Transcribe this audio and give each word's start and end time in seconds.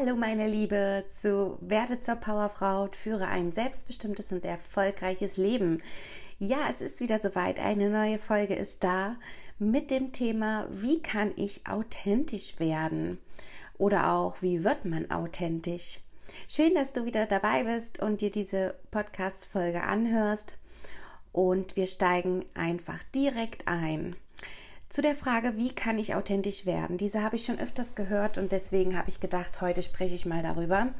Hallo 0.00 0.14
meine 0.14 0.46
Liebe 0.46 1.06
zu 1.08 1.58
Werde 1.60 1.98
zur 1.98 2.14
Powerfrau, 2.14 2.88
führe 2.92 3.26
ein 3.26 3.50
selbstbestimmtes 3.50 4.30
und 4.30 4.44
erfolgreiches 4.44 5.36
Leben. 5.36 5.82
Ja, 6.38 6.68
es 6.70 6.80
ist 6.80 7.00
wieder 7.00 7.18
soweit, 7.18 7.58
eine 7.58 7.90
neue 7.90 8.20
Folge 8.20 8.54
ist 8.54 8.84
da 8.84 9.16
mit 9.58 9.90
dem 9.90 10.12
Thema, 10.12 10.68
wie 10.70 11.02
kann 11.02 11.32
ich 11.34 11.66
authentisch 11.66 12.60
werden? 12.60 13.18
Oder 13.76 14.12
auch, 14.12 14.40
wie 14.40 14.62
wird 14.62 14.84
man 14.84 15.10
authentisch? 15.10 15.98
Schön, 16.46 16.76
dass 16.76 16.92
du 16.92 17.04
wieder 17.04 17.26
dabei 17.26 17.64
bist 17.64 17.98
und 18.00 18.20
dir 18.20 18.30
diese 18.30 18.76
Podcast-Folge 18.92 19.82
anhörst. 19.82 20.54
Und 21.32 21.74
wir 21.74 21.86
steigen 21.86 22.44
einfach 22.54 23.02
direkt 23.12 23.66
ein. 23.66 24.14
Zu 24.88 25.02
der 25.02 25.14
Frage, 25.14 25.58
wie 25.58 25.74
kann 25.74 25.98
ich 25.98 26.14
authentisch 26.14 26.64
werden? 26.64 26.96
Diese 26.96 27.22
habe 27.22 27.36
ich 27.36 27.44
schon 27.44 27.58
öfters 27.58 27.94
gehört 27.94 28.38
und 28.38 28.52
deswegen 28.52 28.96
habe 28.96 29.10
ich 29.10 29.20
gedacht, 29.20 29.60
heute 29.60 29.82
spreche 29.82 30.14
ich 30.14 30.24
mal 30.24 30.42
darüber. 30.42 30.94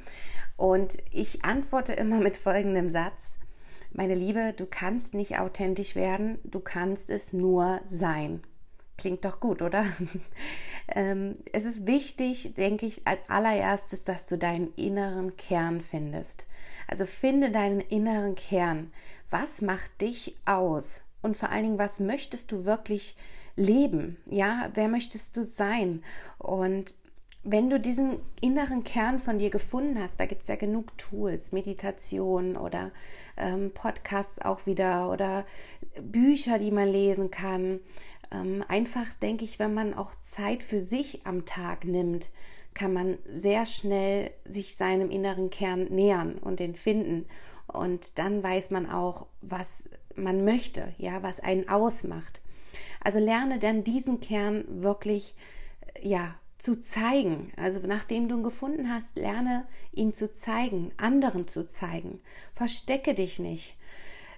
Und 0.59 0.99
ich 1.11 1.45
antworte 1.45 1.95
immer 1.95 2.19
mit 2.19 2.37
folgendem 2.37 2.91
Satz. 2.91 3.39
Meine 3.91 4.15
Liebe, 4.15 4.53
du 4.55 4.67
kannst 4.67 5.15
nicht 5.15 5.39
authentisch 5.39 5.97
werden, 5.97 6.39
du 6.45 6.61
kannst 6.61 7.09
es 7.09 7.33
nur 7.33 7.81
sein. 7.87 8.43
Klingt 8.99 9.25
doch 9.25 9.41
gut, 9.41 9.63
oder? 9.63 9.85
Ähm, 10.91 11.37
es 11.53 11.67
ist 11.67 11.87
wichtig, 11.87 12.55
denke 12.55 12.87
ich, 12.87 13.07
als 13.07 13.21
allererstes, 13.29 14.05
dass 14.05 14.25
du 14.25 14.39
deinen 14.39 14.73
inneren 14.73 15.37
Kern 15.37 15.83
findest. 15.83 16.47
Also 16.87 17.05
finde 17.05 17.51
deinen 17.51 17.83
inneren 17.83 18.35
Kern. 18.37 18.91
Was 19.29 19.61
macht 19.61 20.01
dich 20.01 20.35
aus? 20.47 21.03
Und 21.21 21.37
vor 21.37 21.51
allen 21.51 21.65
Dingen, 21.65 21.79
was 21.79 22.01
möchtest 22.01 22.53
du 22.53 22.65
wirklich 22.65 23.19
leben? 23.59 24.17
Ja, 24.27 24.71
wer 24.75 24.89
möchtest 24.89 25.37
du 25.37 25.45
sein? 25.45 26.03
Und 26.39 26.95
wenn 27.45 27.71
du 27.71 27.79
diesen 27.79 28.19
inneren 28.41 28.85
Kern 28.85 29.19
von 29.19 29.39
dir 29.39 29.51
gefunden 29.51 30.01
hast, 30.01 30.19
da 30.21 30.27
gibt 30.27 30.43
es 30.43 30.49
ja 30.49 30.57
genug 30.57 30.97
Tools, 30.99 31.53
Meditation 31.53 32.57
oder 32.57 32.91
ähm, 33.37 33.71
Podcasts 33.73 34.41
auch 34.41 34.67
wieder 34.67 35.11
oder 35.11 35.47
Bücher, 36.01 36.59
die 36.59 36.71
man 36.71 36.89
lesen 36.89 37.31
kann. 37.31 37.81
Ähm, 38.31 38.65
einfach 38.69 39.07
denke 39.23 39.45
ich, 39.45 39.59
wenn 39.59 39.73
man 39.73 39.95
auch 39.95 40.15
Zeit 40.21 40.63
für 40.63 40.81
sich 40.81 41.27
am 41.27 41.47
Tag 41.47 41.85
nimmt, 41.85 42.29
kann 42.75 42.93
man 42.93 43.19
sehr 43.33 43.67
schnell 43.67 44.31
sich 44.45 44.77
seinem 44.77 45.11
inneren 45.11 45.51
Kern 45.51 45.85
nähern 45.85 46.35
und 46.39 46.61
den 46.61 46.75
finden. 46.75 47.27
Und 47.67 48.19
dann 48.19 48.43
weiß 48.43 48.71
man 48.71 48.91
auch, 48.91 49.27
was 49.41 49.85
man 50.15 50.45
möchte, 50.45 50.95
ja, 50.99 51.23
was 51.23 51.41
einen 51.41 51.69
ausmacht. 51.69 52.41
Also 53.03 53.19
lerne 53.19 53.59
dann 53.59 53.85
diesen 53.85 54.21
Kern 54.21 54.65
wirklich, 54.83 55.35
ja, 56.03 56.35
zu 56.59 56.81
zeigen. 56.81 57.53
Also 57.57 57.81
nachdem 57.87 58.29
du 58.29 58.37
ihn 58.37 58.43
gefunden 58.43 58.93
hast, 58.93 59.17
lerne 59.17 59.67
ihn 59.93 60.13
zu 60.13 60.31
zeigen, 60.31 60.93
anderen 60.97 61.47
zu 61.47 61.67
zeigen. 61.69 62.21
Verstecke 62.53 63.15
dich 63.15 63.39
nicht. 63.39 63.77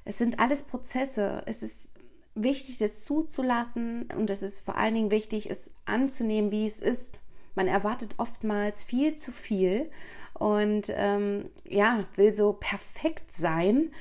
Es 0.05 0.19
sind 0.19 0.39
alles 0.39 0.63
Prozesse. 0.63 1.43
Es 1.47 1.63
ist 1.63 1.95
wichtig, 2.35 2.79
das 2.79 3.05
zuzulassen 3.05 4.09
und 4.17 4.31
es 4.31 4.43
ist 4.43 4.61
vor 4.61 4.77
allen 4.77 4.95
Dingen 4.95 5.11
wichtig, 5.11 5.51
es 5.51 5.73
anzunehmen, 5.85 6.51
wie 6.51 6.67
es 6.67 6.81
ist. 6.81 7.21
Man 7.55 7.67
erwartet 7.67 8.15
oftmals 8.19 8.85
viel 8.85 9.17
zu 9.17 9.33
viel 9.33 9.91
und 10.35 10.87
ähm, 10.91 11.51
ja, 11.69 12.05
will 12.17 12.33
so 12.33 12.53
perfekt 12.53 13.33
sein 13.33 13.93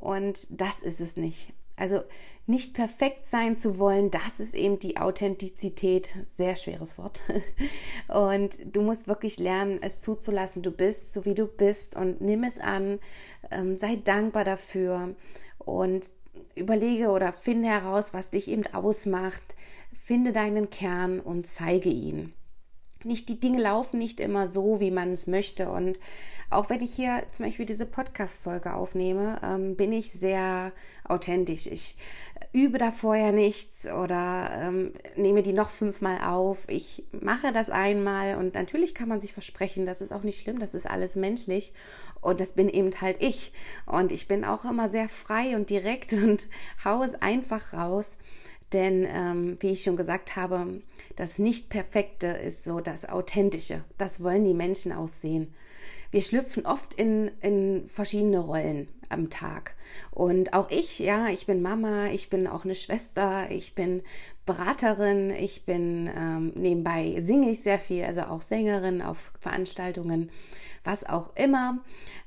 und 0.00 0.60
das 0.60 0.80
ist 0.80 1.00
es 1.00 1.16
nicht. 1.16 1.52
Also 1.76 2.02
nicht 2.46 2.74
perfekt 2.74 3.26
sein 3.26 3.56
zu 3.56 3.78
wollen, 3.78 4.10
das 4.10 4.38
ist 4.38 4.54
eben 4.54 4.78
die 4.78 4.96
Authentizität. 4.96 6.14
Sehr 6.26 6.56
schweres 6.56 6.98
Wort. 6.98 7.20
Und 8.08 8.58
du 8.64 8.82
musst 8.82 9.08
wirklich 9.08 9.38
lernen, 9.38 9.78
es 9.82 10.00
zuzulassen. 10.00 10.62
Du 10.62 10.70
bist 10.70 11.14
so, 11.14 11.24
wie 11.24 11.34
du 11.34 11.46
bist 11.46 11.96
und 11.96 12.20
nimm 12.20 12.44
es 12.44 12.60
an. 12.60 13.00
Ähm, 13.50 13.76
sei 13.76 13.96
dankbar 13.96 14.44
dafür 14.44 15.14
und 15.58 16.10
überlege 16.54 17.08
oder 17.08 17.32
finde 17.32 17.68
heraus, 17.68 18.12
was 18.12 18.30
dich 18.30 18.48
eben 18.48 18.66
ausmacht. 18.74 19.42
Finde 19.92 20.32
deinen 20.32 20.70
Kern 20.70 21.20
und 21.20 21.46
zeige 21.46 21.88
ihn 21.88 22.34
nicht 23.04 23.28
die 23.28 23.40
Dinge 23.40 23.60
laufen 23.60 23.98
nicht 23.98 24.20
immer 24.20 24.48
so, 24.48 24.80
wie 24.80 24.90
man 24.90 25.12
es 25.12 25.26
möchte. 25.26 25.68
Und 25.68 25.98
auch 26.50 26.70
wenn 26.70 26.82
ich 26.82 26.94
hier 26.94 27.22
zum 27.32 27.46
Beispiel 27.46 27.66
diese 27.66 27.86
Podcast-Folge 27.86 28.74
aufnehme, 28.74 29.40
ähm, 29.42 29.76
bin 29.76 29.92
ich 29.92 30.12
sehr 30.12 30.72
authentisch. 31.04 31.66
Ich 31.66 31.96
übe 32.52 32.78
da 32.78 32.90
vorher 32.92 33.32
nichts 33.32 33.86
oder 33.86 34.50
ähm, 34.54 34.92
nehme 35.16 35.42
die 35.42 35.52
noch 35.52 35.70
fünfmal 35.70 36.20
auf. 36.20 36.68
Ich 36.68 37.04
mache 37.10 37.52
das 37.52 37.70
einmal 37.70 38.36
und 38.36 38.54
natürlich 38.54 38.94
kann 38.94 39.08
man 39.08 39.20
sich 39.20 39.32
versprechen, 39.32 39.86
das 39.86 40.00
ist 40.00 40.12
auch 40.12 40.22
nicht 40.22 40.40
schlimm, 40.40 40.60
das 40.60 40.74
ist 40.74 40.88
alles 40.88 41.16
menschlich. 41.16 41.72
Und 42.20 42.40
das 42.40 42.52
bin 42.52 42.68
eben 42.68 42.92
halt 43.00 43.20
ich. 43.20 43.52
Und 43.86 44.12
ich 44.12 44.28
bin 44.28 44.44
auch 44.44 44.64
immer 44.64 44.88
sehr 44.88 45.08
frei 45.08 45.56
und 45.56 45.68
direkt 45.68 46.12
und 46.14 46.46
haue 46.84 47.04
es 47.04 47.14
einfach 47.14 47.74
raus. 47.74 48.16
Denn 48.74 49.06
ähm, 49.08 49.56
wie 49.60 49.70
ich 49.70 49.84
schon 49.84 49.96
gesagt 49.96 50.36
habe, 50.36 50.82
das 51.16 51.38
Nicht-Perfekte 51.38 52.26
ist 52.26 52.64
so 52.64 52.80
das 52.80 53.08
Authentische. 53.08 53.84
Das 53.96 54.22
wollen 54.22 54.44
die 54.44 54.52
Menschen 54.52 54.92
aussehen. 54.92 55.54
Wir 56.10 56.22
schlüpfen 56.22 56.66
oft 56.66 56.92
in, 56.94 57.30
in 57.40 57.88
verschiedene 57.88 58.40
Rollen 58.40 58.88
am 59.14 59.30
Tag. 59.30 59.74
Und 60.10 60.52
auch 60.52 60.70
ich, 60.70 60.98
ja, 60.98 61.28
ich 61.28 61.46
bin 61.46 61.62
Mama, 61.62 62.08
ich 62.08 62.28
bin 62.28 62.46
auch 62.46 62.64
eine 62.64 62.74
Schwester, 62.74 63.50
ich 63.50 63.74
bin 63.74 64.02
Beraterin, 64.44 65.30
ich 65.30 65.64
bin 65.64 66.10
ähm, 66.14 66.52
nebenbei 66.54 67.16
singe 67.20 67.50
ich 67.50 67.62
sehr 67.62 67.78
viel, 67.78 68.04
also 68.04 68.22
auch 68.22 68.42
Sängerin 68.42 69.00
auf 69.00 69.32
Veranstaltungen 69.40 70.30
was 70.84 71.04
auch 71.04 71.34
immer. 71.34 71.78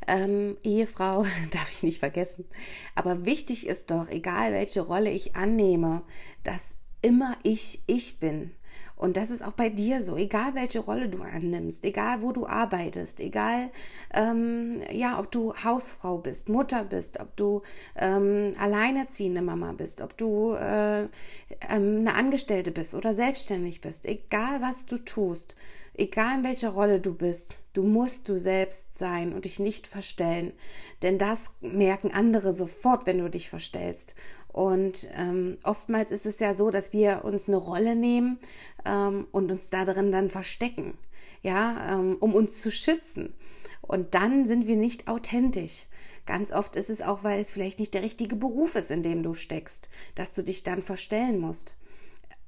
Ähm, 0.08 0.58
Ehefrau 0.64 1.24
darf 1.52 1.72
ich 1.72 1.84
nicht 1.84 2.00
vergessen. 2.00 2.46
Aber 2.96 3.26
wichtig 3.26 3.68
ist 3.68 3.92
doch, 3.92 4.10
egal 4.10 4.52
welche 4.52 4.82
Rolle 4.82 5.12
ich 5.12 5.36
annehme, 5.36 6.02
dass 6.44 6.76
immer 7.02 7.38
ich 7.44 7.84
ich 7.86 8.20
bin. 8.20 8.52
Und 8.98 9.16
das 9.16 9.30
ist 9.30 9.44
auch 9.44 9.52
bei 9.52 9.70
dir 9.70 10.02
so, 10.02 10.18
egal 10.18 10.56
welche 10.56 10.80
Rolle 10.80 11.08
du 11.08 11.22
annimmst, 11.22 11.86
egal 11.86 12.22
wo 12.24 12.32
du 12.32 12.48
arbeitest, 12.48 13.20
egal 13.20 13.70
ähm, 14.14 14.82
ja, 14.92 15.20
ob 15.20 15.32
du 15.32 15.54
Hausfrau 15.56 16.18
bist, 16.18 16.50
Mutter 16.50 16.84
bist, 16.84 17.20
ob 17.20 17.36
du 17.36 17.62
ähm, 17.96 18.54
alleinerziehende 18.60 19.42
Mama 19.42 19.74
bist, 19.74 20.02
ob 20.02 20.18
du 20.18 20.54
äh, 20.54 21.04
ähm, 21.04 21.10
eine 21.70 22.16
Angestellte 22.16 22.72
bist 22.72 22.96
oder 22.96 23.14
selbstständig 23.14 23.82
bist, 23.82 24.08
egal 24.08 24.62
was 24.62 24.88
du 24.88 24.98
tust, 24.98 25.56
Egal 26.00 26.38
in 26.38 26.44
welcher 26.44 26.70
Rolle 26.70 27.00
du 27.00 27.16
bist, 27.16 27.58
du 27.74 27.82
musst 27.82 28.30
du 28.30 28.38
selbst 28.40 28.96
sein 28.96 29.34
und 29.34 29.46
dich 29.46 29.58
nicht 29.58 29.88
verstellen. 29.88 30.54
Denn 31.02 31.18
das 31.18 31.50
merken 31.60 32.12
andere 32.12 32.54
sofort, 32.54 33.08
wenn 33.08 33.18
du 33.18 33.32
dich 33.32 33.50
verstellst. 33.50 34.14
Und 34.58 35.08
ähm, 35.16 35.60
oftmals 35.62 36.10
ist 36.10 36.26
es 36.26 36.40
ja 36.40 36.56
so, 36.56 36.72
dass 36.72 36.92
wir 36.92 37.24
uns 37.24 37.48
eine 37.48 37.58
Rolle 37.58 37.96
nehmen 37.96 38.40
ähm, 38.86 39.28
und 39.32 39.52
uns 39.52 39.70
da 39.70 39.86
drin 39.86 40.12
dann 40.12 40.32
verstecken, 40.32 40.98
ja, 41.44 41.94
ähm, 41.94 42.18
um 42.20 42.34
uns 42.34 42.60
zu 42.60 42.72
schützen. 42.72 43.36
Und 43.84 44.16
dann 44.16 44.48
sind 44.48 44.66
wir 44.66 44.76
nicht 44.76 45.08
authentisch. 45.08 45.84
Ganz 46.26 46.52
oft 46.52 46.76
ist 46.76 46.90
es 46.90 47.04
auch, 47.04 47.24
weil 47.24 47.40
es 47.40 47.52
vielleicht 47.52 47.80
nicht 47.80 47.94
der 47.94 48.02
richtige 48.02 48.36
Beruf 48.36 48.74
ist, 48.74 48.90
in 48.90 49.04
dem 49.04 49.22
du 49.22 49.36
steckst, 49.36 49.90
dass 50.16 50.34
du 50.34 50.42
dich 50.42 50.64
dann 50.64 50.82
verstellen 50.82 51.38
musst 51.38 51.78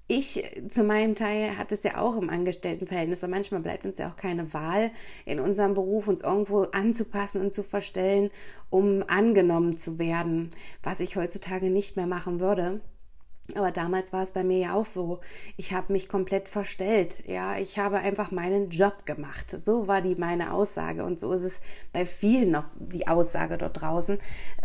ich 0.09 0.44
zu 0.70 0.84
meinem 0.84 1.14
Teil 1.14 1.56
hatte 1.56 1.75
es 1.75 1.84
ja 1.84 2.00
auch 2.00 2.18
im 2.18 2.31
Angestelltenverhältnis, 2.31 3.22
weil 3.22 3.30
manchmal 3.30 3.62
bleibt 3.62 3.86
uns 3.86 4.00
ja 4.00 4.09
auch 4.09 4.18
keine 4.18 4.53
Wahl 4.53 4.90
in 5.24 5.40
unserem 5.40 5.75
Beruf, 5.75 6.08
uns 6.08 6.22
irgendwo 6.22 6.64
anzupassen 6.64 7.42
und 7.42 7.53
zu 7.53 7.62
verstellen, 7.62 8.31
um 8.72 9.03
angenommen 9.08 9.78
zu 9.78 10.00
werden, 10.00 10.50
was 10.81 11.00
ich 11.00 11.16
heutzutage 11.16 11.69
nicht 11.69 11.96
mehr 11.96 12.08
machen 12.08 12.40
würde. 12.40 12.81
Aber 13.56 13.72
damals 13.72 14.13
war 14.13 14.24
es 14.24 14.31
bei 14.31 14.44
mir 14.44 14.57
ja 14.60 14.74
auch 14.74 14.86
so. 14.86 15.19
Ich 15.57 15.74
habe 15.74 15.94
mich 15.94 16.07
komplett 16.07 16.50
verstellt. 16.50 17.24
Ja, 17.28 17.57
ich 17.57 17.80
habe 17.80 17.98
einfach 17.98 18.31
meinen 18.31 18.69
Job 18.69 19.06
gemacht. 19.06 19.51
So 19.51 19.88
war 19.88 20.01
die 20.01 20.16
meine 20.16 20.54
Aussage. 20.54 21.04
Und 21.04 21.19
so 21.19 21.34
ist 21.34 21.44
es 21.44 21.62
bei 21.94 22.06
vielen 22.06 22.51
noch 22.51 22.66
die 22.78 23.07
Aussage 23.07 23.57
dort 23.57 23.81
draußen, 23.81 24.19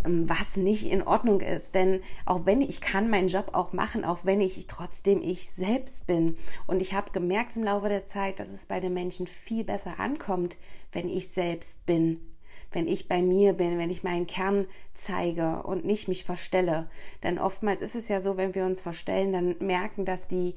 ähm, 0.05 0.29
was 0.29 0.57
nicht 0.57 0.91
in 0.91 1.03
Ordnung 1.03 1.41
ist. 1.41 1.75
Denn 1.75 2.01
auch 2.27 2.47
wenn 2.47 2.61
ich 2.61 2.81
kann 2.81 3.11
meinen 3.11 3.29
Job 3.29 3.51
auch 3.53 3.73
machen, 3.73 4.05
auch 4.05 4.25
wenn 4.25 4.41
ich 4.41 4.67
trotzdem 4.67 5.23
ich 5.23 5.51
selbst 5.51 6.07
bin. 6.07 6.37
Und 6.67 6.83
ich 6.83 6.95
habe 6.95 7.13
gemerkt 7.13 7.57
im 7.57 7.65
Laufe 7.65 7.89
der 7.89 8.07
Zeit, 8.07 8.41
dass 8.41 8.53
es 8.53 8.67
bei 8.67 8.81
den 8.81 8.95
Menschen 8.95 9.27
viel 9.27 9.65
besser 9.65 9.99
ankommt, 9.99 10.57
wenn 10.93 11.09
ich 11.09 11.29
selbst 11.29 11.85
bin, 11.87 12.21
wenn 12.75 12.89
ich 12.89 13.09
bei 13.09 13.23
mir 13.23 13.53
bin, 13.53 13.79
wenn 13.79 13.91
ich 13.91 14.03
meinen 14.03 14.27
Kern 14.27 14.67
zeige 14.95 15.63
und 15.63 15.85
nicht 15.85 16.09
mich 16.09 16.25
verstelle. 16.25 16.89
Denn 17.23 17.39
oftmals 17.39 17.83
ist 17.83 17.95
es 17.95 18.09
ja 18.09 18.21
so, 18.21 18.37
wenn 18.37 18.55
wir 18.55 18.65
uns 18.65 18.81
verstellen, 18.81 19.33
dann 19.33 19.57
merken 19.61 20.05
das 20.05 20.29
die 20.29 20.55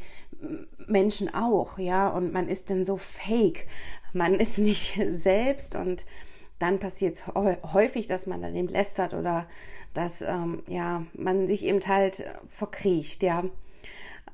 Menschen 0.88 1.34
auch, 1.34 1.80
ja, 1.80 2.10
und 2.10 2.34
man 2.34 2.48
ist 2.48 2.70
dann 2.70 2.86
so 2.86 2.98
fake. 2.98 3.68
Man 4.14 4.36
ist 4.36 4.58
nicht 4.58 5.00
selbst 5.10 5.76
und 5.76 6.06
dann 6.60 6.80
passiert 6.80 7.16
es 7.16 7.28
häufig, 7.74 8.08
dass 8.08 8.26
man 8.26 8.42
dann 8.42 8.56
eben 8.56 8.68
lästert 8.68 9.14
oder 9.14 9.48
dass 9.94 10.22
ähm, 10.22 10.64
ja, 10.68 11.06
man 11.14 11.48
sich 11.48 11.64
eben 11.64 11.86
halt 11.88 12.26
verkriecht, 12.48 13.22
ja. 13.22 13.44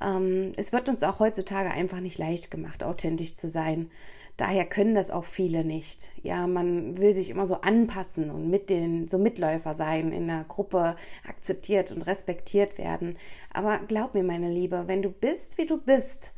Ähm, 0.00 0.52
es 0.56 0.72
wird 0.72 0.88
uns 0.88 1.02
auch 1.02 1.20
heutzutage 1.20 1.70
einfach 1.70 2.00
nicht 2.00 2.18
leicht 2.18 2.50
gemacht, 2.50 2.82
authentisch 2.82 3.36
zu 3.36 3.48
sein. 3.48 3.90
Daher 4.36 4.64
können 4.64 4.94
das 4.94 5.10
auch 5.10 5.24
viele 5.24 5.64
nicht. 5.64 6.10
Ja, 6.22 6.46
man 6.46 6.98
will 6.98 7.14
sich 7.14 7.30
immer 7.30 7.46
so 7.46 7.60
anpassen 7.60 8.30
und 8.30 8.50
mit 8.50 8.70
den 8.70 9.08
so 9.08 9.18
Mitläufer 9.18 9.74
sein, 9.74 10.12
in 10.12 10.26
der 10.26 10.44
Gruppe 10.48 10.96
akzeptiert 11.28 11.92
und 11.92 12.02
respektiert 12.02 12.78
werden. 12.78 13.16
Aber 13.52 13.78
glaub 13.86 14.14
mir, 14.14 14.24
meine 14.24 14.50
Liebe, 14.50 14.84
wenn 14.86 15.02
du 15.02 15.10
bist, 15.10 15.58
wie 15.58 15.66
du 15.66 15.78
bist, 15.78 16.32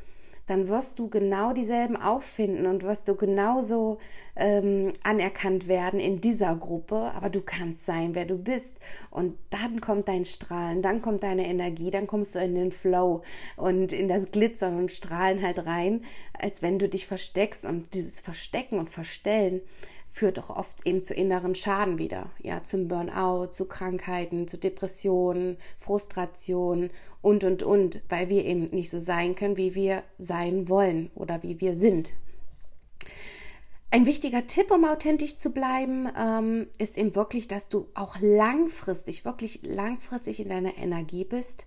dann 0.47 0.69
wirst 0.69 0.99
du 0.99 1.09
genau 1.09 1.53
dieselben 1.53 1.97
auffinden 1.97 2.67
und 2.67 2.83
wirst 2.83 3.09
du 3.09 3.17
genauso 3.17 3.99
ähm, 4.37 4.93
anerkannt 5.03 5.67
werden 5.67 5.99
in 5.99 6.21
dieser 6.21 6.55
Gruppe. 6.55 7.13
Aber 7.15 7.31
du 7.31 7.41
kannst 7.41 7.85
sein, 7.85 8.15
wer 8.15 8.25
du 8.25 8.39
bist. 8.39 8.79
Und 9.11 9.37
dann 9.51 9.81
kommt 9.81 10.09
dein 10.09 10.25
Strahlen, 10.25 10.83
dann 10.83 11.03
kommt 11.03 11.25
deine 11.25 11.47
Energie, 11.47 11.91
dann 11.91 12.07
kommst 12.07 12.35
du 12.37 12.39
in 12.39 12.55
den 12.55 12.71
Flow 12.71 13.23
und 13.57 13.93
in 13.93 14.09
das 14.09 14.31
Glitzern 14.31 14.79
und 14.79 14.93
Strahlen 14.93 15.43
halt 15.43 15.67
rein, 15.67 16.05
als 16.33 16.63
wenn 16.63 16.79
du 16.79 16.89
dich 16.89 17.07
versteckst. 17.07 17.65
Und 17.65 17.93
dieses 17.95 18.21
Verstecken 18.21 18.79
und 18.79 18.89
Verstellen 18.89 19.63
führt 20.17 20.39
auch 20.39 20.49
oft 20.49 20.87
eben 20.87 21.03
zu 21.03 21.13
inneren 21.13 21.55
Schaden 21.55 21.99
wieder, 21.99 22.31
ja, 22.43 22.65
zum 22.65 22.89
Burnout, 22.89 23.49
zu 23.49 23.67
Krankheiten, 23.67 24.49
zu 24.49 24.57
Depressionen, 24.57 25.59
Frustration 25.77 26.89
und 27.21 27.45
und 27.45 27.63
und, 27.63 28.03
weil 28.09 28.31
wir 28.31 28.47
eben 28.47 28.71
nicht 28.71 28.89
so 28.89 28.99
sein 28.99 29.35
können, 29.35 29.59
wie 29.59 29.75
wir 29.75 30.05
sein 30.17 30.71
wollen 30.71 31.11
oder 31.15 31.43
wie 31.43 31.61
wir 31.61 31.75
sind. 31.75 32.15
Ein 33.91 34.07
wichtiger 34.07 34.47
Tipp, 34.47 34.71
um 34.71 34.87
authentisch 34.87 35.37
zu 35.37 35.53
bleiben, 35.53 36.09
ähm, 36.19 36.67
ist 36.79 36.97
eben 36.97 37.15
wirklich, 37.15 37.47
dass 37.47 37.69
du 37.69 37.87
auch 37.95 38.17
langfristig, 38.19 39.27
wirklich 39.27 39.61
langfristig 39.65 40.41
in 40.41 40.49
deiner 40.49 40.79
Energie 40.79 41.25
bist, 41.25 41.67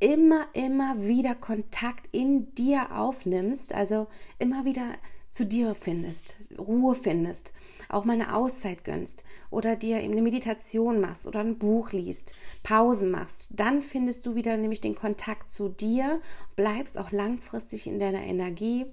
immer, 0.00 0.48
immer 0.52 1.06
wieder 1.06 1.36
Kontakt 1.36 2.08
in 2.10 2.52
dir 2.56 2.98
aufnimmst, 2.98 3.72
also 3.72 4.08
immer 4.40 4.64
wieder 4.64 4.94
zu 5.34 5.44
dir 5.44 5.74
findest, 5.74 6.36
Ruhe 6.56 6.94
findest, 6.94 7.52
auch 7.88 8.04
mal 8.04 8.12
eine 8.12 8.36
Auszeit 8.36 8.84
gönnst 8.84 9.24
oder 9.50 9.74
dir 9.74 9.96
eine 9.96 10.22
Meditation 10.22 11.00
machst 11.00 11.26
oder 11.26 11.40
ein 11.40 11.58
Buch 11.58 11.90
liest, 11.90 12.34
Pausen 12.62 13.10
machst, 13.10 13.58
dann 13.58 13.82
findest 13.82 14.26
du 14.26 14.36
wieder 14.36 14.56
nämlich 14.56 14.80
den 14.80 14.94
Kontakt 14.94 15.50
zu 15.50 15.68
dir, 15.68 16.20
bleibst 16.54 16.98
auch 16.98 17.10
langfristig 17.10 17.88
in 17.88 17.98
deiner 17.98 18.22
Energie 18.22 18.86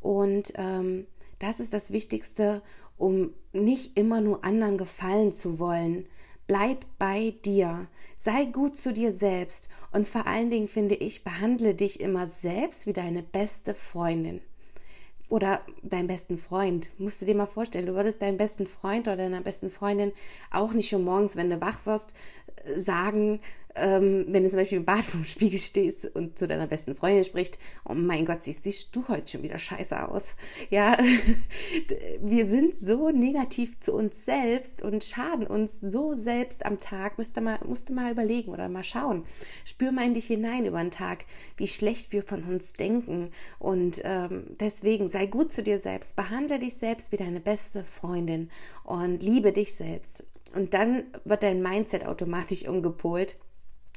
und 0.00 0.52
ähm, 0.54 1.08
das 1.40 1.58
ist 1.58 1.72
das 1.72 1.90
Wichtigste, 1.90 2.62
um 2.96 3.34
nicht 3.52 3.98
immer 3.98 4.20
nur 4.20 4.44
anderen 4.44 4.78
gefallen 4.78 5.32
zu 5.32 5.58
wollen. 5.58 6.06
Bleib 6.46 6.86
bei 7.00 7.34
dir, 7.44 7.88
sei 8.16 8.44
gut 8.44 8.78
zu 8.78 8.92
dir 8.92 9.10
selbst 9.10 9.68
und 9.90 10.06
vor 10.06 10.28
allen 10.28 10.50
Dingen 10.50 10.68
finde 10.68 10.94
ich, 10.94 11.24
behandle 11.24 11.74
dich 11.74 11.98
immer 11.98 12.28
selbst 12.28 12.86
wie 12.86 12.92
deine 12.92 13.24
beste 13.24 13.74
Freundin 13.74 14.40
oder 15.28 15.60
deinen 15.82 16.06
besten 16.06 16.38
Freund. 16.38 16.88
Musst 16.98 17.20
du 17.20 17.26
dir 17.26 17.34
mal 17.34 17.46
vorstellen, 17.46 17.86
du 17.86 17.94
würdest 17.94 18.22
deinen 18.22 18.38
besten 18.38 18.66
Freund 18.66 19.06
oder 19.06 19.16
deiner 19.16 19.40
besten 19.40 19.70
Freundin 19.70 20.12
auch 20.50 20.72
nicht 20.72 20.88
schon 20.88 21.04
morgens, 21.04 21.36
wenn 21.36 21.50
du 21.50 21.60
wach 21.60 21.84
wirst, 21.86 22.14
sagen, 22.76 23.40
ähm, 23.80 24.26
wenn 24.28 24.42
du 24.42 24.48
zum 24.48 24.58
Beispiel 24.58 24.78
im 24.78 24.84
Bad 24.84 25.04
vorm 25.04 25.24
Spiegel 25.24 25.60
stehst 25.60 26.14
und 26.14 26.38
zu 26.38 26.46
deiner 26.46 26.66
besten 26.66 26.94
Freundin 26.94 27.24
spricht, 27.24 27.58
oh 27.84 27.94
mein 27.94 28.24
Gott, 28.24 28.42
siehst, 28.42 28.64
siehst 28.64 28.94
du 28.94 29.06
heute 29.08 29.28
schon 29.28 29.42
wieder 29.42 29.58
scheiße 29.58 30.08
aus. 30.08 30.34
Ja, 30.70 30.96
wir 32.20 32.46
sind 32.46 32.76
so 32.76 33.10
negativ 33.10 33.80
zu 33.80 33.94
uns 33.94 34.24
selbst 34.24 34.82
und 34.82 35.04
schaden 35.04 35.46
uns 35.46 35.80
so 35.80 36.14
selbst 36.14 36.64
am 36.66 36.80
Tag. 36.80 37.18
Musst 37.18 37.36
du 37.36 37.40
mal, 37.40 37.58
musst 37.66 37.88
du 37.88 37.92
mal 37.92 38.12
überlegen 38.12 38.50
oder 38.50 38.68
mal 38.68 38.84
schauen. 38.84 39.24
Spür 39.64 39.92
mal 39.92 40.06
in 40.06 40.14
dich 40.14 40.26
hinein 40.26 40.66
über 40.66 40.78
den 40.78 40.90
Tag, 40.90 41.24
wie 41.56 41.68
schlecht 41.68 42.12
wir 42.12 42.22
von 42.22 42.44
uns 42.44 42.72
denken. 42.72 43.30
Und 43.58 44.00
ähm, 44.04 44.44
deswegen 44.60 45.08
sei 45.08 45.26
gut 45.26 45.52
zu 45.52 45.62
dir 45.62 45.78
selbst. 45.78 46.16
Behandle 46.16 46.58
dich 46.58 46.74
selbst 46.74 47.12
wie 47.12 47.16
deine 47.16 47.40
beste 47.40 47.84
Freundin 47.84 48.50
und 48.84 49.22
liebe 49.22 49.52
dich 49.52 49.74
selbst. 49.74 50.24
Und 50.54 50.74
dann 50.74 51.04
wird 51.24 51.42
dein 51.42 51.62
Mindset 51.62 52.06
automatisch 52.06 52.66
umgepolt. 52.66 53.36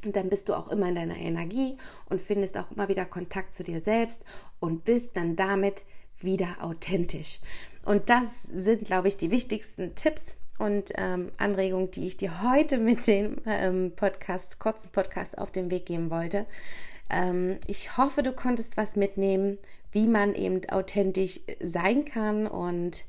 Und 0.04 0.16
dann 0.16 0.30
bist 0.30 0.50
du 0.50 0.54
auch 0.54 0.70
immer 0.70 0.88
in 0.90 0.96
deiner 0.96 1.18
Energie 1.18 1.78
und 2.10 2.22
findest 2.22 2.58
auch 2.58 2.72
immer 2.72 2.88
wieder 2.88 3.06
Kontakt 3.06 3.54
zu 3.54 3.64
dir 3.64 3.80
selbst 3.80 4.24
und 4.60 4.84
bist 4.86 5.16
dann 5.16 5.36
damit 5.36 5.84
wieder 6.20 6.58
authentisch. 6.62 7.40
Und 7.86 8.10
das 8.10 8.44
sind, 8.44 8.86
glaube 8.86 9.08
ich, 9.08 9.18
die 9.18 9.32
wichtigsten 9.32 9.96
Tipps 9.96 10.36
und 10.60 10.92
ähm, 10.96 11.32
Anregungen, 11.38 11.92
die 11.92 12.08
ich 12.08 12.18
dir 12.18 12.44
heute 12.44 12.78
mit 12.78 13.08
dem 13.08 13.38
ähm, 13.46 13.94
Podcast, 13.96 14.60
kurzen 14.60 14.92
Podcast 14.92 15.38
auf 15.38 15.52
den 15.52 15.72
Weg 15.72 15.88
geben 15.88 16.12
wollte. 16.12 16.46
Ähm, 17.10 17.58
ich 17.68 17.98
hoffe, 17.98 18.22
du 18.24 18.32
konntest 18.32 18.78
was 18.78 18.96
mitnehmen, 18.96 19.58
wie 19.92 20.08
man 20.08 20.36
eben 20.36 20.62
authentisch 20.70 21.40
sein 21.62 22.06
kann 22.06 22.48
und 22.48 23.06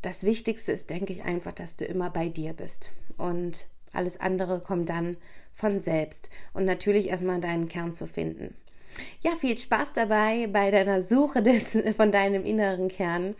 das 0.00 0.24
Wichtigste 0.24 0.72
ist, 0.72 0.90
denke 0.90 1.12
ich, 1.12 1.22
einfach, 1.22 1.52
dass 1.52 1.76
du 1.76 1.84
immer 1.84 2.10
bei 2.10 2.28
dir 2.28 2.52
bist. 2.54 2.92
Und 3.16 3.68
alles 3.92 4.20
andere 4.20 4.60
kommt 4.60 4.88
dann 4.88 5.16
von 5.52 5.80
selbst. 5.80 6.30
Und 6.54 6.64
natürlich 6.64 7.08
erstmal 7.08 7.40
deinen 7.40 7.68
Kern 7.68 7.94
zu 7.94 8.06
finden. 8.06 8.54
Ja, 9.22 9.32
viel 9.32 9.56
Spaß 9.56 9.92
dabei 9.94 10.46
bei 10.46 10.70
deiner 10.70 11.02
Suche 11.02 11.42
des, 11.42 11.78
von 11.96 12.12
deinem 12.12 12.44
inneren 12.44 12.88
Kern. 12.88 13.34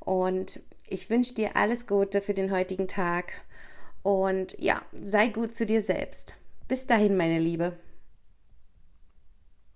Und 0.00 0.60
ich 0.88 1.10
wünsche 1.10 1.34
dir 1.34 1.56
alles 1.56 1.86
Gute 1.86 2.20
für 2.20 2.34
den 2.34 2.50
heutigen 2.50 2.88
Tag. 2.88 3.32
Und 4.02 4.56
ja, 4.58 4.82
sei 5.02 5.28
gut 5.28 5.54
zu 5.54 5.66
dir 5.66 5.82
selbst. 5.82 6.36
Bis 6.66 6.86
dahin, 6.86 7.16
meine 7.16 7.38
Liebe. 7.38 7.76